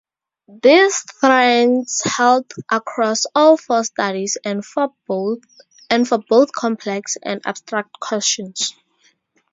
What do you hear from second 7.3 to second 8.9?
abstract questions.